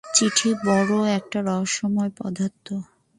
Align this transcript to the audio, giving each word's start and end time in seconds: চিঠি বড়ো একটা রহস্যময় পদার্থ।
চিঠি 0.13 0.49
বড়ো 0.65 0.99
একটা 1.17 1.39
রহস্যময় 1.41 2.11
পদার্থ। 2.17 2.67